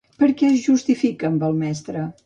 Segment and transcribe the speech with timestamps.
[0.21, 2.09] Per què es justifica amb el mestre?